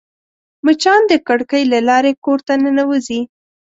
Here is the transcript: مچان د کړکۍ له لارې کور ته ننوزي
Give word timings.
مچان 0.65 1.01
د 1.11 1.13
کړکۍ 1.27 1.63
له 1.73 1.79
لارې 1.89 2.11
کور 2.23 2.39
ته 2.47 2.53
ننوزي 2.63 3.21